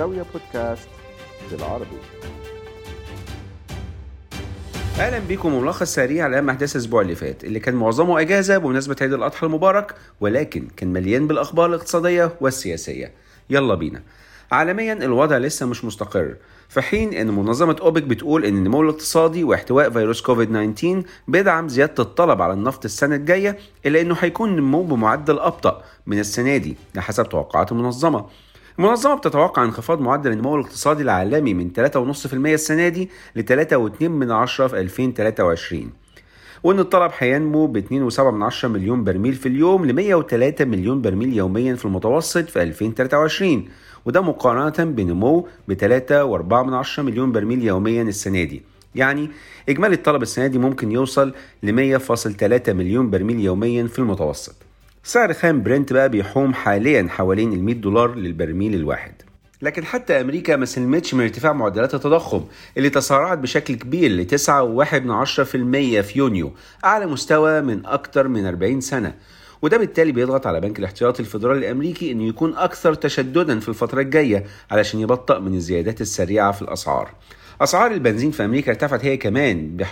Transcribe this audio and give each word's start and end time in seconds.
زاوية 0.00 0.24
بودكاست 0.32 0.88
بالعربي. 1.50 1.98
أهلا 4.98 5.18
بيكم 5.18 5.62
ملخص 5.62 5.94
سريع 5.94 6.26
لاهم 6.26 6.50
أحداث 6.50 6.76
الأسبوع 6.76 7.02
اللي 7.02 7.14
فات 7.14 7.44
اللي 7.44 7.60
كان 7.60 7.74
معظمه 7.74 8.20
إجازة 8.20 8.58
بمناسبة 8.58 8.96
عيد 9.00 9.12
الأضحى 9.12 9.46
المبارك 9.46 9.94
ولكن 10.20 10.68
كان 10.76 10.92
مليان 10.92 11.26
بالأخبار 11.26 11.66
الاقتصادية 11.66 12.32
والسياسية. 12.40 13.12
يلا 13.50 13.74
بينا. 13.74 14.02
عالميا 14.52 14.92
الوضع 14.92 15.38
لسه 15.38 15.66
مش 15.66 15.84
مستقر 15.84 16.36
في 16.68 16.80
حين 16.80 17.14
إن 17.14 17.26
منظمة 17.30 17.76
أوبك 17.80 18.02
بتقول 18.02 18.44
إن 18.44 18.56
النمو 18.56 18.82
الاقتصادي 18.82 19.44
واحتواء 19.44 19.90
فيروس 19.90 20.22
كوفيد 20.22 20.48
19 20.74 21.02
بيدعم 21.28 21.68
زيادة 21.68 22.02
الطلب 22.02 22.42
على 22.42 22.52
النفط 22.52 22.84
السنة 22.84 23.16
الجاية 23.16 23.58
إلا 23.86 24.00
إنه 24.00 24.16
هيكون 24.20 24.56
نمو 24.56 24.82
بمعدل 24.82 25.38
أبطأ 25.38 25.82
من 26.06 26.18
السنة 26.18 26.56
دي 26.56 26.76
ده 26.94 27.00
حسب 27.00 27.28
توقعات 27.28 27.72
المنظمة. 27.72 28.26
المنظمة 28.80 29.14
بتتوقع 29.14 29.64
انخفاض 29.64 30.00
معدل 30.00 30.32
النمو 30.32 30.54
الاقتصادي 30.54 31.02
العالمي 31.02 31.54
من 31.54 31.70
3.5% 31.78 32.34
السنة 32.34 32.88
دي 32.88 33.10
ل 33.36 33.42
3.2% 33.42 34.02
من 34.02 34.30
عشرة 34.30 34.66
في 34.66 34.80
2023 34.80 35.90
وإن 36.62 36.78
الطلب 36.78 37.10
هينمو 37.18 37.66
ب 37.66 37.78
2.7 37.78 38.64
مليون 38.64 39.04
برميل 39.04 39.34
في 39.34 39.46
اليوم 39.46 39.86
ل 39.86 39.92
103 39.92 40.64
مليون 40.64 41.02
برميل 41.02 41.32
يوميا 41.36 41.74
في 41.74 41.84
المتوسط 41.84 42.48
في 42.48 42.62
2023 42.62 43.68
وده 44.04 44.20
مقارنة 44.20 44.90
بنمو 44.90 45.48
ب 45.68 45.74
3.4 46.94 46.98
مليون 46.98 47.32
برميل 47.32 47.64
يوميا 47.64 48.02
السنة 48.02 48.44
دي. 48.44 48.62
يعني 48.94 49.30
إجمالي 49.68 49.94
الطلب 49.94 50.22
السنة 50.22 50.46
دي 50.46 50.58
ممكن 50.58 50.92
يوصل 50.92 51.34
ل 51.62 51.98
100.3 51.98 52.68
مليون 52.68 53.10
برميل 53.10 53.40
يوميا 53.40 53.86
في 53.86 53.98
المتوسط. 53.98 54.69
سعر 55.04 55.32
خام 55.32 55.62
برنت 55.62 55.92
بقى 55.92 56.08
بيحوم 56.08 56.54
حاليا 56.54 57.08
حوالين 57.10 57.52
ال 57.52 57.64
100 57.64 57.74
دولار 57.74 58.14
للبرميل 58.14 58.74
الواحد. 58.74 59.12
لكن 59.62 59.84
حتى 59.84 60.20
أمريكا 60.20 60.56
ما 60.56 60.66
سلمتش 60.66 61.14
من 61.14 61.22
ارتفاع 61.22 61.52
معدلات 61.52 61.94
التضخم 61.94 62.44
اللي 62.76 62.90
تسارعت 62.90 63.38
بشكل 63.38 63.74
كبير 63.74 64.10
ل 64.10 64.24
9.1% 64.24 66.00
في 66.00 66.12
يونيو 66.18 66.52
أعلى 66.84 67.06
مستوى 67.06 67.60
من 67.60 67.86
أكتر 67.86 68.28
من 68.28 68.46
40 68.46 68.80
سنة. 68.80 69.14
وده 69.62 69.76
بالتالي 69.76 70.12
بيضغط 70.12 70.46
على 70.46 70.60
بنك 70.60 70.78
الاحتياطي 70.78 71.20
الفيدرالي 71.20 71.58
الأمريكي 71.58 72.12
إنه 72.12 72.24
يكون 72.28 72.54
أكثر 72.56 72.94
تشددا 72.94 73.60
في 73.60 73.68
الفترة 73.68 74.00
الجاية 74.00 74.44
علشان 74.70 75.00
يبطئ 75.00 75.38
من 75.40 75.54
الزيادات 75.54 76.00
السريعة 76.00 76.52
في 76.52 76.62
الأسعار. 76.62 77.10
أسعار 77.60 77.92
البنزين 77.92 78.30
في 78.30 78.44
أمريكا 78.44 78.70
ارتفعت 78.70 79.04
هي 79.04 79.16
كمان 79.16 79.76
ب 79.76 79.82
11.2% 79.82 79.90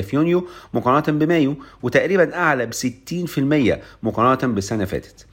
في 0.00 0.10
يونيو 0.12 0.48
مقارنة 0.74 1.18
بمايو 1.18 1.54
وتقريبا 1.82 2.34
أعلى 2.34 2.66
ب 2.66 2.72
60% 2.72 3.78
مقارنة 4.02 4.54
بالسنة 4.54 4.84
فاتت. 4.84 5.26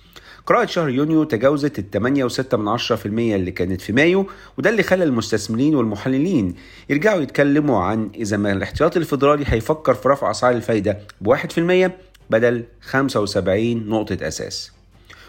قراءة 0.45 0.65
شهر 0.65 0.89
يونيو 0.89 1.23
تجاوزت 1.23 1.79
ال 1.79 1.85
8.6% 1.91 3.05
اللي 3.05 3.51
كانت 3.51 3.81
في 3.81 3.93
مايو 3.93 4.27
وده 4.57 4.69
اللي 4.69 4.83
خلى 4.83 5.03
المستثمرين 5.03 5.75
والمحللين 5.75 6.55
يرجعوا 6.89 7.21
يتكلموا 7.21 7.83
عن 7.83 8.09
إذا 8.15 8.37
ما 8.37 8.51
الاحتياطي 8.51 8.99
الفيدرالي 8.99 9.43
هيفكر 9.47 9.93
في 9.93 10.09
رفع 10.09 10.31
أسعار 10.31 10.55
الفايدة 10.55 10.99
ب 11.21 11.35
1% 11.35 11.91
بدل 12.29 12.63
75 12.81 13.89
نقطة 13.89 14.27
أساس. 14.27 14.72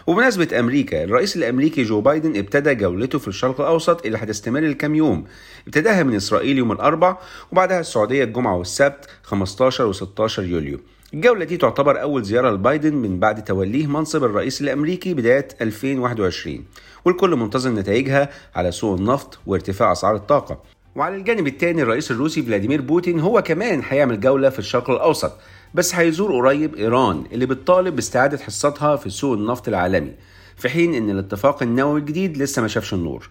وبمناسبة 0.07 0.59
أمريكا 0.59 1.03
الرئيس 1.03 1.35
الأمريكي 1.37 1.83
جو 1.83 2.01
بايدن 2.01 2.37
ابتدى 2.37 2.75
جولته 2.75 3.19
في 3.19 3.27
الشرق 3.27 3.61
الأوسط 3.61 4.05
اللي 4.05 4.17
هتستمر 4.17 4.59
لكام 4.59 4.95
يوم. 4.95 5.25
ابتداها 5.67 6.03
من 6.03 6.15
إسرائيل 6.15 6.57
يوم 6.57 6.71
الأربع 6.71 7.17
وبعدها 7.51 7.79
السعودية 7.79 8.23
الجمعة 8.23 8.57
والسبت 8.57 9.05
15 9.23 9.93
و16 9.93 10.39
يوليو. 10.39 10.79
الجولة 11.13 11.45
دي 11.45 11.57
تعتبر 11.57 12.01
أول 12.01 12.23
زيارة 12.23 12.51
لبايدن 12.51 12.95
من 12.95 13.19
بعد 13.19 13.43
توليه 13.43 13.87
منصب 13.87 14.23
الرئيس 14.23 14.61
الأمريكي 14.61 15.13
بداية 15.13 15.47
2021 15.61 16.65
والكل 17.05 17.35
منتظر 17.35 17.69
نتائجها 17.69 18.29
على 18.55 18.71
سوق 18.71 18.97
النفط 18.97 19.39
وارتفاع 19.47 19.91
أسعار 19.91 20.15
الطاقة. 20.15 20.59
وعلى 20.95 21.15
الجانب 21.15 21.47
الثاني 21.47 21.81
الرئيس 21.81 22.11
الروسي 22.11 22.41
فلاديمير 22.41 22.81
بوتين 22.81 23.19
هو 23.19 23.41
كمان 23.41 23.81
هيعمل 23.89 24.19
جولة 24.19 24.49
في 24.49 24.59
الشرق 24.59 24.89
الأوسط. 24.89 25.31
بس 25.75 25.95
هيزور 25.95 26.31
قريب 26.35 26.75
إيران 26.75 27.23
اللي 27.31 27.45
بتطالب 27.45 27.95
باستعادة 27.95 28.37
حصتها 28.37 28.95
في 28.95 29.09
سوق 29.09 29.33
النفط 29.33 29.67
العالمي 29.67 30.11
في 30.57 30.69
حين 30.69 30.93
إن 30.93 31.09
الاتفاق 31.09 31.63
النووي 31.63 31.99
الجديد 31.99 32.37
لسه 32.37 32.61
ما 32.61 32.67
شافش 32.67 32.93
النور. 32.93 33.29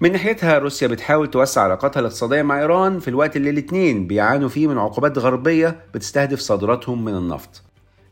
من 0.00 0.12
ناحيتها 0.12 0.58
روسيا 0.58 0.88
بتحاول 0.88 1.30
توسع 1.30 1.62
علاقاتها 1.62 2.00
الاقتصادية 2.00 2.42
مع 2.42 2.60
إيران 2.60 2.98
في 2.98 3.08
الوقت 3.08 3.36
اللي 3.36 3.50
الاتنين 3.50 4.06
بيعانوا 4.06 4.48
فيه 4.48 4.66
من 4.66 4.78
عقوبات 4.78 5.18
غربية 5.18 5.80
بتستهدف 5.94 6.40
صادراتهم 6.40 7.04
من 7.04 7.14
النفط. 7.14 7.62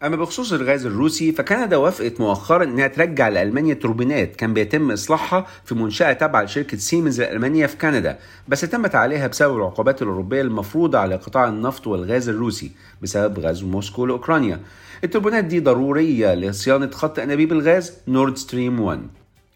أما 0.02 0.16
بخصوص 0.16 0.52
الغاز 0.52 0.86
الروسي 0.86 1.32
فكندا 1.32 1.76
وافقت 1.76 2.20
مؤخرا 2.20 2.64
إنها 2.64 2.86
ترجع 2.86 3.28
لألمانيا 3.28 3.74
توربينات. 3.74 4.36
كان 4.36 4.54
بيتم 4.54 4.90
إصلاحها 4.90 5.46
في 5.64 5.74
منشأة 5.74 6.12
تابعة 6.12 6.42
لشركة 6.42 6.76
سيمنز 6.76 7.20
الألمانية 7.20 7.66
في 7.66 7.76
كندا 7.76 8.18
بس 8.48 8.60
تمت 8.60 8.94
عليها 8.94 9.26
بسبب 9.26 9.56
العقوبات 9.56 10.02
الأوروبية 10.02 10.40
المفروضة 10.42 10.98
على 10.98 11.14
قطاع 11.14 11.48
النفط 11.48 11.86
والغاز 11.86 12.28
الروسي 12.28 12.70
بسبب 13.02 13.38
غزو 13.38 13.66
موسكو 13.66 14.06
لأوكرانيا. 14.06 14.60
التوربينات 15.04 15.44
دي 15.44 15.60
ضرورية 15.60 16.34
لصيانة 16.34 16.90
خط 16.90 17.18
أنابيب 17.18 17.52
الغاز 17.52 17.92
نورد 18.08 18.36
ستريم 18.36 18.80
1 18.80 19.00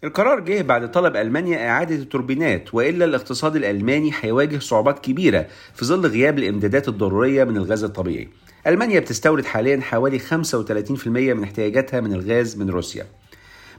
القرار 0.03 0.39
جه 0.39 0.61
بعد 0.61 0.91
طلب 0.91 1.15
ألمانيا 1.15 1.69
إعادة 1.69 1.95
التوربينات 1.95 2.73
وإلا 2.73 3.05
الاقتصاد 3.05 3.55
الألماني 3.55 4.11
هيواجه 4.21 4.59
صعوبات 4.59 4.99
كبيرة 4.99 5.45
في 5.75 5.85
ظل 5.85 6.07
غياب 6.07 6.39
الإمدادات 6.39 6.87
الضرورية 6.87 7.43
من 7.43 7.57
الغاز 7.57 7.83
الطبيعي. 7.83 8.27
ألمانيا 8.67 8.99
بتستورد 8.99 9.45
حاليا 9.45 9.81
حوالي 9.81 10.19
35% 10.19 11.07
من 11.07 11.43
احتياجاتها 11.43 11.99
من 11.99 12.13
الغاز 12.13 12.57
من 12.57 12.69
روسيا. 12.69 13.05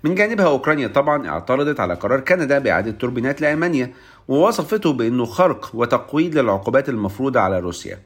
من 0.05 0.15
جانبها 0.15 0.47
أوكرانيا 0.47 0.89
طبعا 0.89 1.29
اعترضت 1.29 1.81
على 1.81 1.95
قرار 1.95 2.21
كندا 2.21 2.59
بإعادة 2.59 2.91
توربينات 2.91 3.41
لألمانيا 3.41 3.93
ووصفته 4.29 4.93
بأنه 4.93 5.25
خرق 5.25 5.71
وتقويض 5.75 6.39
للعقوبات 6.39 6.89
المفروضة 6.89 7.41
على 7.41 7.59
روسيا. 7.59 7.99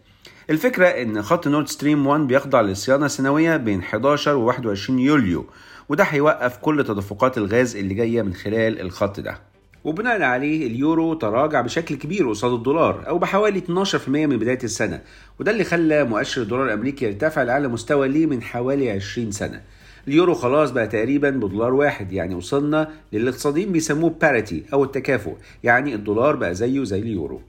الفكرة 0.50 0.86
إن 0.86 1.22
خط 1.22 1.48
نورد 1.48 1.68
ستريم 1.68 2.06
1 2.06 2.20
بيخضع 2.26 2.60
لصيانة 2.60 3.08
سنوية 3.08 3.56
بين 3.56 3.80
11 3.80 4.34
و 4.34 4.44
21 4.44 4.98
يوليو 4.98 5.46
وده 5.88 6.04
هيوقف 6.04 6.56
كل 6.56 6.84
تدفقات 6.84 7.38
الغاز 7.38 7.76
اللي 7.76 7.94
جاية 7.94 8.22
من 8.22 8.34
خلال 8.34 8.80
الخط 8.80 9.20
ده. 9.20 9.38
وبناء 9.86 10.22
عليه 10.22 10.66
اليورو 10.66 11.14
تراجع 11.14 11.60
بشكل 11.60 11.94
كبير 11.94 12.28
قصاد 12.28 12.52
الدولار 12.52 13.08
أو 13.08 13.18
بحوالي 13.18 13.60
12% 13.60 14.08
من 14.08 14.36
بداية 14.36 14.58
السنة. 14.64 15.00
وده 15.40 15.50
اللي 15.50 15.64
خلى 15.64 16.04
مؤشر 16.04 16.42
الدولار 16.42 16.66
الأمريكي 16.66 17.04
يرتفع 17.04 17.42
لأعلى 17.42 17.68
مستوى 17.68 18.08
ليه 18.08 18.26
من 18.26 18.42
حوالي 18.42 18.90
20 18.90 19.30
سنة. 19.30 19.62
اليورو 20.08 20.34
خلاص 20.34 20.70
بقى 20.70 20.86
تقريبا 20.86 21.30
بدولار 21.30 21.74
واحد 21.74 22.12
يعني 22.12 22.34
وصلنا 22.34 22.90
للي 23.12 23.22
الاقتصاديين 23.22 23.72
بيسموه 23.72 24.10
باريتي 24.22 24.64
أو 24.72 24.84
التكافؤ 24.84 25.32
يعني 25.64 25.94
الدولار 25.94 26.36
بقى 26.36 26.54
زيه 26.54 26.84
زي 26.84 26.98
اليورو. 26.98 27.40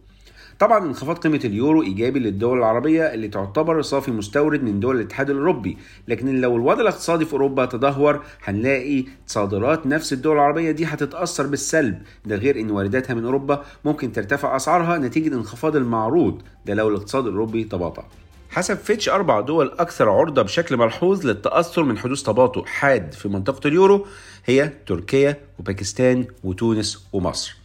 طبعا 0.59 0.85
انخفاض 0.85 1.17
قيمة 1.17 1.39
اليورو 1.45 1.83
إيجابي 1.83 2.19
للدول 2.19 2.57
العربية 2.57 3.13
اللي 3.13 3.27
تعتبر 3.27 3.81
صافي 3.81 4.11
مستورد 4.11 4.63
من 4.63 4.79
دول 4.79 4.95
الاتحاد 4.95 5.29
الأوروبي. 5.29 5.77
لكن 6.07 6.41
لو 6.41 6.55
الوضع 6.55 6.81
الاقتصادي 6.81 7.25
في 7.25 7.33
أوروبا 7.33 7.65
تدهور 7.65 8.23
هنلاقي 8.43 9.05
صادرات 9.27 9.87
نفس 9.87 10.13
الدول 10.13 10.35
العربية 10.35 10.71
دي 10.71 10.85
هتتأثر 10.85 11.47
بالسلب. 11.47 12.01
ده 12.25 12.35
غير 12.35 12.59
إن 12.59 12.71
وارداتها 12.71 13.13
من 13.13 13.25
أوروبا 13.25 13.63
ممكن 13.85 14.11
ترتفع 14.11 14.55
أسعارها 14.55 14.97
نتيجة 14.97 15.33
انخفاض 15.33 15.75
المعروض. 15.75 16.41
ده 16.65 16.73
لو 16.73 16.89
الاقتصاد 16.89 17.25
الأوروبي 17.27 17.63
تباطأ. 17.63 18.05
حسب 18.49 18.77
فيتش 18.77 19.09
أربع 19.09 19.39
دول 19.41 19.71
أكثر 19.79 20.09
عرضة 20.09 20.41
بشكل 20.41 20.77
ملحوظ 20.77 21.25
للتأثر 21.25 21.83
من 21.83 21.97
حدوث 21.97 22.23
تباطؤ 22.23 22.65
حاد 22.65 23.13
في 23.13 23.29
منطقة 23.29 23.67
اليورو 23.67 24.05
هي 24.45 24.71
تركيا 24.87 25.37
وباكستان 25.59 26.25
وتونس 26.43 27.07
ومصر. 27.13 27.56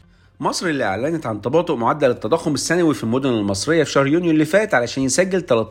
مصر 0.42 0.66
اللي 0.66 0.84
أعلنت 0.84 1.26
عن 1.26 1.40
تباطؤ 1.40 1.76
معدل 1.76 2.10
التضخم 2.10 2.54
السنوي 2.54 2.94
في 2.94 3.04
المدن 3.04 3.28
المصرية 3.28 3.84
في 3.84 3.90
شهر 3.90 4.06
يونيو 4.06 4.30
اللي 4.30 4.44
فات 4.44 4.74
علشان 4.74 5.02
يسجل 5.02 5.66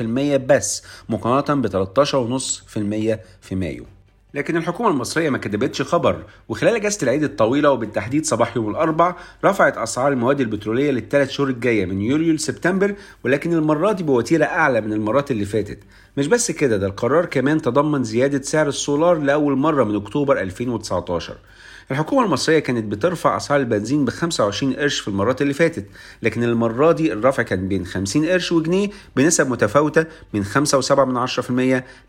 13.2% 0.00 0.02
بس 0.46 0.82
مقارنة 1.08 1.62
ب 1.62 1.86
13.5% 1.86 3.18
في 3.40 3.54
مايو. 3.54 3.95
لكن 4.36 4.56
الحكومة 4.56 4.88
المصرية 4.88 5.30
ما 5.30 5.38
كدبتش 5.38 5.82
خبر. 5.82 6.22
وخلال 6.48 6.74
إجازة 6.74 6.98
العيد 7.02 7.22
الطويلة 7.24 7.70
وبالتحديد 7.70 8.26
صباح 8.26 8.56
يوم 8.56 8.70
الأربع 8.70 9.14
رفعت 9.44 9.78
أسعار 9.78 10.12
المواد 10.12 10.40
البترولية 10.40 10.90
للثلاث 10.90 11.30
شهور 11.30 11.48
الجاية 11.48 11.86
من 11.86 12.00
يوليو 12.00 12.34
لسبتمبر 12.34 12.94
ولكن 13.24 13.52
المرة 13.52 13.92
دي 13.92 14.02
بوتيرة 14.02 14.44
أعلى 14.44 14.80
من 14.80 14.92
المرات 14.92 15.30
اللي 15.30 15.44
فاتت. 15.44 15.78
مش 16.16 16.26
بس 16.26 16.50
كده 16.50 16.76
ده 16.76 16.86
القرار 16.86 17.26
كمان 17.26 17.62
تضمن 17.62 18.04
زيادة 18.04 18.42
سعر 18.42 18.68
السولار 18.68 19.18
لأول 19.18 19.56
مرة 19.56 19.84
من 19.84 19.96
أكتوبر 19.96 20.40
2019 20.40 21.36
الحكومة 21.90 22.24
المصرية 22.24 22.58
كانت 22.58 22.84
بترفع 22.84 23.36
أسعار 23.36 23.60
البنزين 23.60 24.04
ب 24.04 24.10
25 24.10 24.74
قرش 24.74 25.00
في 25.00 25.08
المرات 25.08 25.42
اللي 25.42 25.54
فاتت 25.54 25.86
لكن 26.22 26.42
المرة 26.44 26.92
دي 26.92 27.12
الرفع 27.12 27.42
كان 27.42 27.68
بين 27.68 27.86
50 27.86 28.26
قرش 28.26 28.52
وجنيه 28.52 28.88
بنسب 29.16 29.50
متفاوتة 29.50 30.06
من 30.34 30.44
5.7% 30.44 30.52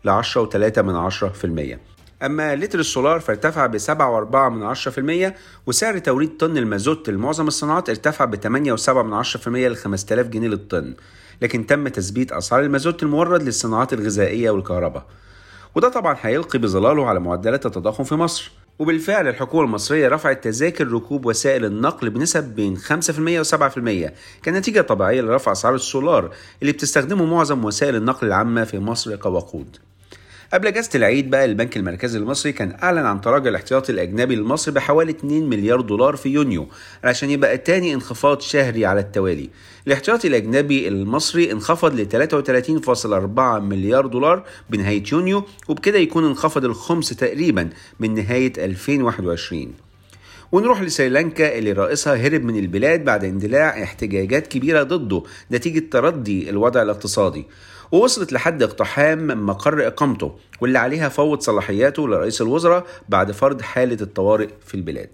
ل 0.04 0.22
10.3% 0.22 1.97
أما 2.22 2.56
لتر 2.56 2.78
السولار 2.78 3.20
فارتفع 3.20 3.66
ب 3.66 3.78
7.4% 3.78 5.32
وسعر 5.66 5.98
توريد 5.98 6.36
طن 6.36 6.58
المازوت 6.58 7.10
لمعظم 7.10 7.46
الصناعات 7.46 7.88
ارتفع 7.88 8.24
ب 8.24 8.36
8.7% 8.36 9.48
ل 9.48 9.76
5000 9.76 10.26
جنيه 10.26 10.48
للطن 10.48 10.94
لكن 11.42 11.66
تم 11.66 11.88
تثبيت 11.88 12.32
أسعار 12.32 12.62
المازوت 12.62 13.02
المورد 13.02 13.42
للصناعات 13.42 13.92
الغذائية 13.92 14.50
والكهرباء. 14.50 15.06
وده 15.74 15.88
طبعا 15.88 16.16
هيلقي 16.20 16.58
بظلاله 16.58 17.06
على 17.06 17.20
معدلات 17.20 17.66
التضخم 17.66 18.04
في 18.04 18.14
مصر. 18.14 18.52
وبالفعل 18.78 19.28
الحكومة 19.28 19.64
المصرية 19.64 20.08
رفعت 20.08 20.44
تذاكر 20.44 20.88
ركوب 20.92 21.26
وسائل 21.26 21.64
النقل 21.64 22.10
بنسب 22.10 22.44
بين 22.44 22.76
5% 22.76 23.42
و7% 23.42 24.10
كنتيجة 24.44 24.80
طبيعية 24.80 25.20
لرفع 25.20 25.52
أسعار 25.52 25.74
السولار 25.74 26.30
اللي 26.62 26.72
بتستخدمه 26.72 27.24
معظم 27.24 27.64
وسائل 27.64 27.96
النقل 27.96 28.26
العامة 28.26 28.64
في 28.64 28.78
مصر 28.78 29.16
كوقود. 29.16 29.76
قبل 30.52 30.66
إجازة 30.66 30.90
العيد 30.94 31.30
بقى 31.30 31.44
البنك 31.44 31.76
المركزي 31.76 32.18
المصري 32.18 32.52
كان 32.52 32.76
أعلن 32.82 32.98
عن 33.06 33.20
تراجع 33.20 33.48
الاحتياطي 33.50 33.92
الأجنبي 33.92 34.36
لمصر 34.36 34.70
بحوالي 34.72 35.10
2 35.10 35.48
مليار 35.48 35.80
دولار 35.80 36.16
في 36.16 36.28
يونيو 36.28 36.68
علشان 37.04 37.30
يبقى 37.30 37.58
تاني 37.58 37.94
انخفاض 37.94 38.40
شهري 38.40 38.86
على 38.86 39.00
التوالي. 39.00 39.50
الاحتياطي 39.86 40.28
الأجنبي 40.28 40.88
المصري 40.88 41.52
انخفض 41.52 41.94
ل 42.00 42.06
33.4 42.06 43.62
مليار 43.62 44.06
دولار 44.06 44.44
بنهاية 44.70 45.02
يونيو 45.12 45.44
وبكده 45.68 45.98
يكون 45.98 46.24
انخفض 46.24 46.64
الخمس 46.64 47.08
تقريبا 47.08 47.70
من 48.00 48.14
نهاية 48.14 48.52
2021 48.58 49.72
ونروح 50.52 50.82
لسريلانكا 50.82 51.58
اللي 51.58 51.72
رئيسها 51.72 52.14
هرب 52.14 52.42
من 52.42 52.58
البلاد 52.58 53.04
بعد 53.04 53.24
اندلاع 53.24 53.82
احتجاجات 53.82 54.46
كبيرة 54.46 54.82
ضده 54.82 55.22
نتيجة 55.52 55.82
تردي 55.90 56.50
الوضع 56.50 56.82
الاقتصادي. 56.82 57.46
ووصلت 57.92 58.32
لحد 58.32 58.62
اقتحام 58.62 59.46
مقر 59.46 59.86
إقامته 59.86 60.36
واللي 60.60 60.78
عليها 60.78 61.08
فوض 61.08 61.40
صلاحياته 61.40 62.08
لرئيس 62.08 62.40
الوزراء 62.42 62.86
بعد 63.08 63.32
فرض 63.32 63.62
حالة 63.62 63.98
الطوارئ 64.00 64.48
في 64.66 64.74
البلاد. 64.74 65.08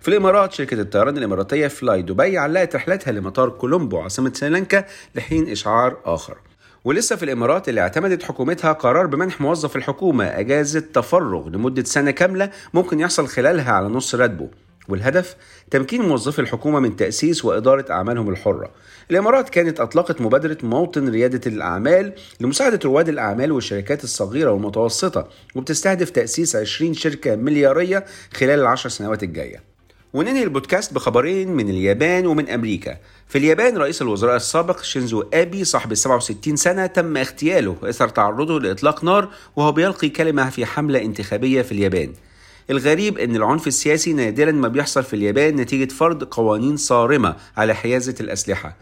في 0.00 0.08
الإمارات 0.08 0.52
شركة 0.52 0.80
الطيران 0.80 1.18
الإماراتية 1.18 1.66
فلاي 1.66 2.02
دبي 2.02 2.38
علقت 2.38 2.76
رحلتها 2.76 3.12
لمطار 3.12 3.48
كولومبو 3.48 3.98
عاصمة 3.98 4.32
سريلانكا 4.34 4.84
لحين 5.14 5.50
إشعار 5.50 5.96
آخر. 6.04 6.36
ولسه 6.84 7.16
في 7.16 7.22
الإمارات 7.22 7.68
اللي 7.68 7.80
اعتمدت 7.80 8.22
حكومتها 8.22 8.72
قرار 8.72 9.06
بمنح 9.06 9.40
موظف 9.40 9.76
الحكومة 9.76 10.24
أجازة 10.24 10.80
تفرغ 10.80 11.48
لمدة 11.48 11.84
سنة 11.84 12.10
كاملة 12.10 12.50
ممكن 12.74 13.00
يحصل 13.00 13.26
خلالها 13.26 13.72
على 13.72 13.88
نص 13.88 14.14
راتبه. 14.14 14.48
والهدف 14.88 15.36
تمكين 15.70 16.02
موظفي 16.02 16.38
الحكومة 16.38 16.80
من 16.80 16.96
تأسيس 16.96 17.44
وإدارة 17.44 17.84
أعمالهم 17.90 18.30
الحرة. 18.30 18.70
الإمارات 19.10 19.48
كانت 19.48 19.80
أطلقت 19.80 20.20
مبادرة 20.20 20.58
موطن 20.62 21.08
ريادة 21.08 21.50
الأعمال 21.50 22.12
لمساعدة 22.40 22.80
رواد 22.84 23.08
الأعمال 23.08 23.52
والشركات 23.52 24.04
الصغيرة 24.04 24.50
والمتوسطة 24.50 25.28
وبتستهدف 25.54 26.10
تأسيس 26.10 26.56
20 26.56 26.94
شركة 26.94 27.36
مليارية 27.36 28.04
خلال 28.34 28.60
العشر 28.60 28.88
سنوات 28.88 29.22
الجاية. 29.22 29.62
وننهي 30.14 30.42
البودكاست 30.42 30.94
بخبرين 30.94 31.48
من 31.48 31.68
اليابان 31.68 32.26
ومن 32.26 32.48
أمريكا. 32.48 32.96
في 33.28 33.38
اليابان 33.38 33.76
رئيس 33.76 34.02
الوزراء 34.02 34.36
السابق 34.36 34.82
شينزو 34.82 35.24
آبي 35.34 35.64
صاحب 35.64 35.94
67 35.94 36.56
سنة 36.56 36.86
تم 36.86 37.16
اغتياله 37.16 37.76
إثر 37.82 38.08
تعرضه 38.08 38.60
لإطلاق 38.60 39.04
نار 39.04 39.28
وهو 39.56 39.72
بيلقي 39.72 40.08
كلمة 40.08 40.50
في 40.50 40.66
حملة 40.66 41.02
انتخابية 41.02 41.62
في 41.62 41.72
اليابان. 41.72 42.12
الغريب 42.70 43.18
إن 43.18 43.36
العنف 43.36 43.66
السياسي 43.66 44.12
نادرا 44.12 44.52
ما 44.52 44.68
بيحصل 44.68 45.02
في 45.02 45.16
اليابان 45.16 45.56
نتيجة 45.56 45.92
فرض 45.92 46.24
قوانين 46.24 46.76
صارمة 46.76 47.36
على 47.56 47.74
حيازة 47.74 48.14
الأسلحة. 48.20 48.76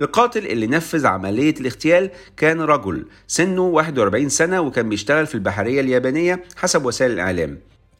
القاتل 0.00 0.46
اللي 0.46 0.66
نفذ 0.66 1.06
عملية 1.06 1.54
الاغتيال 1.60 2.10
كان 2.36 2.60
رجل 2.60 3.06
سنه 3.26 3.62
41 3.62 4.28
سنة 4.28 4.60
وكان 4.60 4.88
بيشتغل 4.88 5.26
في 5.26 5.34
البحرية 5.34 5.80
اليابانية 5.80 6.44
حسب 6.56 6.84
وسائل 6.84 7.10
الإعلام. 7.10 7.58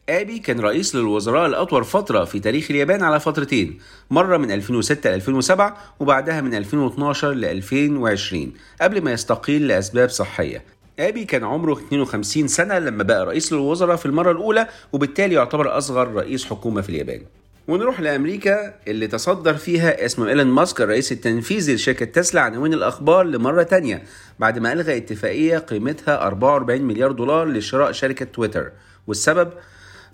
آبي 0.09 0.39
كان 0.39 0.59
رئيس 0.59 0.95
للوزراء 0.95 1.47
لأطول 1.47 1.83
فترة 1.83 2.25
في 2.25 2.39
تاريخ 2.39 2.71
اليابان 2.71 3.03
على 3.03 3.19
فترتين 3.19 3.79
مرة 4.11 4.37
من 4.37 4.51
2006 4.51 5.09
ل 5.09 5.13
2007 5.13 5.77
وبعدها 5.99 6.41
من 6.41 6.53
2012 6.55 7.33
ل 7.33 7.45
2020 7.45 8.53
قبل 8.81 9.01
ما 9.01 9.11
يستقيل 9.11 9.67
لأسباب 9.67 10.09
صحية. 10.09 10.63
آبي 10.99 11.25
كان 11.25 11.43
عمره 11.43 11.73
52 11.73 12.47
سنة 12.47 12.79
لما 12.79 13.03
بقى 13.03 13.25
رئيس 13.25 13.53
للوزراء 13.53 13.95
في 13.95 14.05
المرة 14.05 14.31
الأولى 14.31 14.67
وبالتالي 14.93 15.35
يعتبر 15.35 15.77
أصغر 15.77 16.07
رئيس 16.13 16.45
حكومة 16.45 16.81
في 16.81 16.89
اليابان. 16.89 17.21
ونروح 17.67 17.99
لأمريكا 17.99 18.73
اللي 18.87 19.07
تصدر 19.07 19.53
فيها 19.53 20.05
اسم 20.05 20.23
إيلون 20.23 20.47
ماسك 20.47 20.81
الرئيس 20.81 21.11
التنفيذي 21.11 21.75
لشركة 21.75 22.05
تسلا 22.05 22.41
عناوين 22.41 22.73
الأخبار 22.73 23.23
لمرة 23.25 23.63
تانية 23.63 24.03
بعد 24.39 24.59
ما 24.59 24.73
ألغى 24.73 24.97
اتفاقية 24.97 25.57
قيمتها 25.57 26.27
44 26.27 26.81
مليار 26.81 27.11
دولار 27.11 27.47
لشراء 27.47 27.91
شركة 27.91 28.25
تويتر. 28.25 28.71
والسبب؟ 29.07 29.49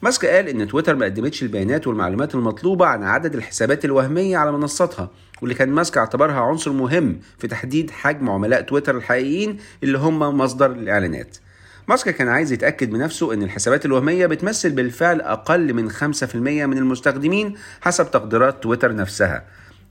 ماسك 0.01 0.25
قال 0.25 0.47
إن 0.47 0.67
تويتر 0.67 0.95
ما 0.95 1.05
قدمتش 1.05 1.43
البيانات 1.43 1.87
والمعلومات 1.87 2.35
المطلوبة 2.35 2.85
عن 2.85 3.03
عدد 3.03 3.35
الحسابات 3.35 3.85
الوهمية 3.85 4.37
على 4.37 4.51
منصاتها 4.51 5.09
واللي 5.41 5.55
كان 5.55 5.69
ماسك 5.69 5.97
اعتبرها 5.97 6.39
عنصر 6.41 6.71
مهم 6.71 7.19
في 7.37 7.47
تحديد 7.47 7.91
حجم 7.91 8.29
عملاء 8.29 8.61
تويتر 8.61 8.97
الحقيقيين 8.97 9.57
اللي 9.83 9.97
هم 9.97 10.19
مصدر 10.19 10.71
الإعلانات 10.71 11.37
ماسك 11.87 12.09
كان 12.09 12.27
عايز 12.27 12.51
يتأكد 12.51 12.89
بنفسه 12.89 13.33
أن 13.33 13.43
الحسابات 13.43 13.85
الوهمية 13.85 14.25
بتمثل 14.25 14.69
بالفعل 14.69 15.21
أقل 15.21 15.73
من 15.73 15.91
5% 15.91 16.35
من 16.35 16.77
المستخدمين 16.77 17.55
حسب 17.81 18.11
تقديرات 18.11 18.63
تويتر 18.63 18.95
نفسها 18.95 19.43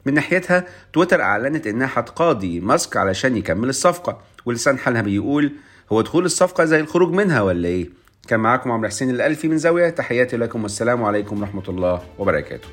من 0.06 0.14
ناحيتها 0.14 0.64
تويتر 0.93 1.22
أعلنت 1.22 1.66
أنها 1.66 1.90
هتقاضي 1.93 2.60
ماسك 2.60 2.96
علشان 2.96 3.37
يكمل 3.37 3.69
الصفقة 3.69 4.20
ولسان 4.46 4.78
حالها 4.78 5.02
بيقول 5.02 5.52
هو 5.93 6.00
دخول 6.00 6.25
الصفقة 6.25 6.64
زي 6.64 6.81
الخروج 6.81 7.12
منها 7.12 7.43
ولا 7.43 7.69
إيه؟ 7.69 7.98
كان 8.29 8.41
معاكم 8.41 8.71
عمرو 8.73 8.89
حسين 8.89 9.11
الألفي 9.11 9.49
من 9.49 9.59
زاوية 9.59 9.91
تحياتي 9.91 10.37
لكم 10.37 10.63
والسلام 10.63 11.05
عليكم 11.05 11.41
ورحمة 11.41 11.63
الله 11.69 12.03
وبركاته. 12.19 12.69